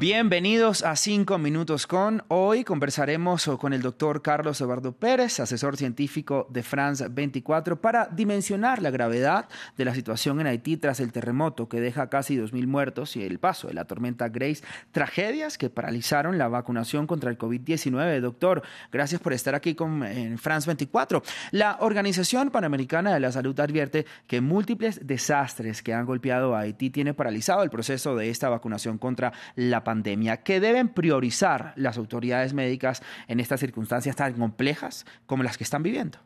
[0.00, 2.22] Bienvenidos a 5 Minutos con.
[2.28, 8.80] Hoy conversaremos con el doctor Carlos Eduardo Pérez, asesor científico de France 24, para dimensionar
[8.80, 13.14] la gravedad de la situación en Haití tras el terremoto que deja casi 2.000 muertos
[13.14, 14.64] y el paso de la tormenta Grace.
[14.90, 18.20] Tragedias que paralizaron la vacunación contra el COVID-19.
[18.20, 21.22] Doctor, gracias por estar aquí con en France 24.
[21.50, 26.88] La Organización Panamericana de la Salud advierte que múltiples desastres que han golpeado a Haití
[26.88, 30.36] tienen paralizado el proceso de esta vacunación contra la pandemia pandemia.
[30.44, 35.82] ¿Qué deben priorizar las autoridades médicas en estas circunstancias tan complejas como las que están
[35.82, 36.18] viviendo?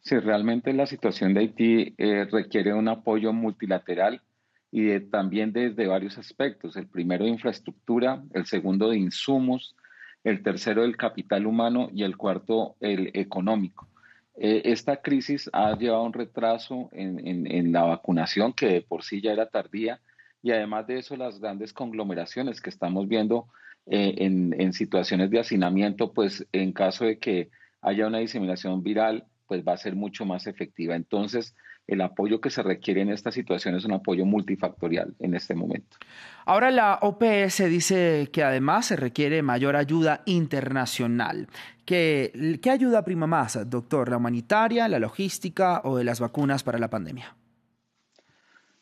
[0.00, 4.20] Sí, realmente la situación de Haití eh, requiere un apoyo multilateral
[4.72, 6.76] y también desde varios aspectos.
[6.76, 9.76] El primero de infraestructura, el segundo de insumos,
[10.24, 13.86] el tercero del capital humano y el cuarto el económico.
[14.34, 19.32] Eh, esta crisis ha llevado un retraso en, la vacunación que de por sí ya
[19.32, 20.00] era tardía
[20.42, 23.48] y además de eso las grandes conglomeraciones que estamos viendo
[23.90, 27.48] eh, en, situaciones de hacinamiento, pues en caso de que
[27.80, 30.94] haya una diseminación viral, pues va a ser mucho más efectiva.
[30.94, 35.54] Entonces, el apoyo que se requiere en esta situación es un apoyo multifactorial en este
[35.54, 35.96] momento.
[36.44, 41.48] Ahora la OPS dice que además se requiere mayor ayuda internacional.
[41.86, 44.10] ¿Qué, qué ayuda prima más, doctor?
[44.10, 47.37] ¿La humanitaria, la logística o de las vacunas para la pandemia?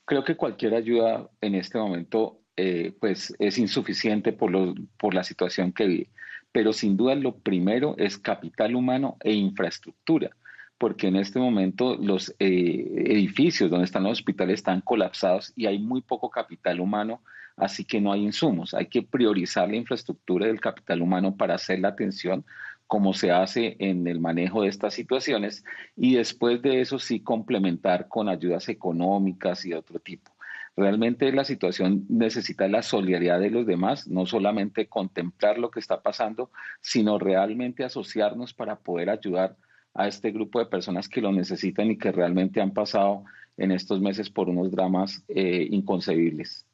[0.06, 4.50] Creo que cualquier ayuda en este momento eh, pues es insuficiente por,
[4.98, 6.10] por la situación que vive.
[6.52, 10.30] Pero sin duda lo primero es capital humano e infraestructura,
[10.78, 15.78] porque en este momento los eh, edificios donde están los hospitales están colapsados y hay
[15.78, 17.20] muy poco capital humano,
[17.56, 18.72] así que no hay insumos.
[18.72, 22.44] Hay que priorizar la infraestructura del capital humano para hacer la atención
[22.86, 25.64] como se hace en el manejo de estas situaciones
[25.96, 30.32] y después de eso sí complementar con ayudas económicas y otro tipo.
[30.76, 36.02] Realmente la situación necesita la solidaridad de los demás, no solamente contemplar lo que está
[36.02, 36.50] pasando,
[36.82, 39.56] sino realmente asociarnos para poder ayudar
[39.94, 43.24] a este grupo de personas que lo necesitan y que realmente han pasado
[43.56, 46.66] en estos meses por unos dramas eh, inconcebibles.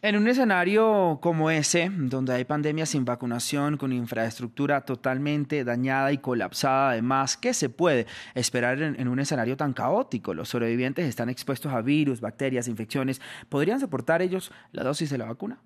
[0.00, 6.18] En un escenario como ese, donde hay pandemias sin vacunación, con infraestructura totalmente dañada y
[6.18, 10.34] colapsada, además, ¿qué se puede esperar en, un escenario tan caótico?
[10.34, 13.20] Los sobrevivientes están expuestos a virus, bacterias, infecciones.
[13.48, 15.58] ¿Podrían soportar ellos la dosis de la vacuna?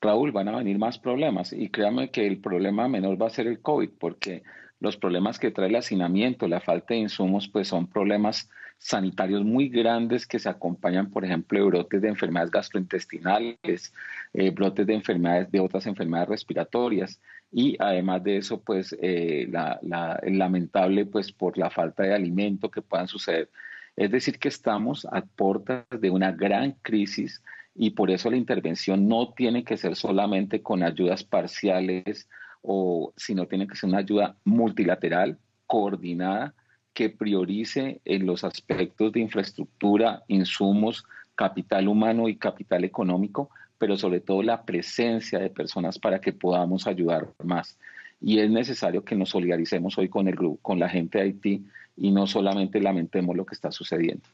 [0.00, 3.46] Raúl, van a venir más problemas y créame que el problema menor va a ser
[3.46, 4.42] el COVID, porque
[4.80, 9.68] los problemas que trae el hacinamiento, la falta de insumos, pues son problemas sanitarios muy
[9.68, 13.94] grandes que se acompañan, por ejemplo, de brotes de enfermedades gastrointestinales,
[14.34, 17.20] eh, brotes de enfermedades, de otras enfermedades respiratorias
[17.50, 19.48] y además de eso, pues eh,
[20.24, 23.48] lamentable, pues por la falta de alimento que puedan suceder.
[23.96, 27.42] Es decir, que estamos a puertas de una gran crisis
[27.74, 32.28] y por eso la intervención no tiene que ser solamente con ayudas parciales
[32.64, 36.54] o sino tiene que ser una ayuda multilateral, coordinada,
[36.94, 41.04] que priorice en los aspectos de infraestructura, insumos,
[41.34, 46.86] capital humano y capital económico, pero sobre todo la presencia de personas para que podamos
[46.86, 47.78] ayudar más.
[48.20, 51.64] Y es necesario que nos solidaricemos hoy con el grupo, con la gente de Haití
[51.96, 54.26] y no solamente lamentemos lo que está sucediendo.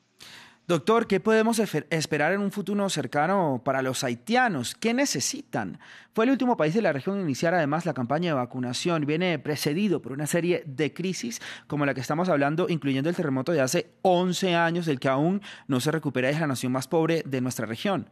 [0.70, 4.76] Doctor, ¿qué podemos esperar en un futuro cercano para los haitianos?
[4.76, 5.80] ¿Qué necesitan?
[6.14, 9.04] Fue el último país de la región en iniciar además la campaña de vacunación.
[9.04, 13.50] Viene precedido por una serie de crisis como la que estamos hablando, incluyendo el terremoto
[13.50, 16.30] de hace 11 años, del que aún no se recupera.
[16.30, 18.08] Es la nación más pobre de nuestra región.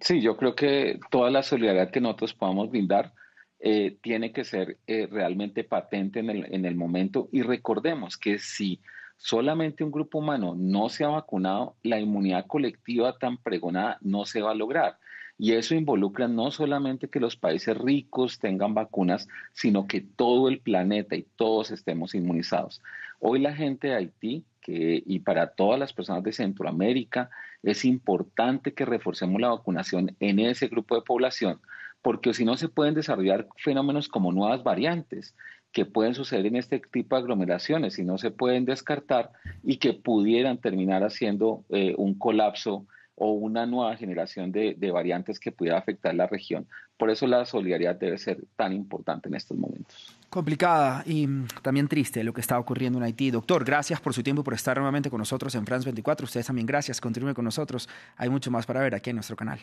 [0.00, 3.14] Sí, yo creo que toda la solidaridad que nosotros podamos brindar
[3.58, 7.30] eh, tiene que ser eh, realmente patente en el, en el momento.
[7.32, 8.82] Y recordemos que si
[9.16, 14.42] solamente un grupo humano no se ha vacunado, la inmunidad colectiva tan pregonada no se
[14.42, 14.98] va a lograr.
[15.38, 20.60] Y eso involucra no solamente que los países ricos tengan vacunas, sino que todo el
[20.60, 22.80] planeta y todos estemos inmunizados.
[23.20, 27.30] Hoy la gente de Haití que, y para todas las personas de Centroamérica
[27.62, 31.60] es importante que reforcemos la vacunación en ese grupo de población,
[32.00, 35.34] porque si no se pueden desarrollar fenómenos como nuevas variantes
[35.72, 39.30] que pueden suceder en este tipo de aglomeraciones y no se pueden descartar
[39.62, 42.86] y que pudieran terminar haciendo eh, un colapso
[43.16, 46.66] o una nueva generación de, de, variantes que pudiera afectar la región.
[46.98, 50.16] Por eso la solidaridad debe ser tan importante en estos momentos.
[50.28, 53.30] Complicada y mm, también triste lo que está ocurriendo en Haití.
[53.30, 56.24] Doctor, gracias por su tiempo, por estar nuevamente con nosotros en France 24.
[56.24, 57.00] Ustedes también gracias.
[57.00, 57.88] Continúen con nosotros.
[58.16, 59.60] Hay mucho más para ver aquí en nuestro canal.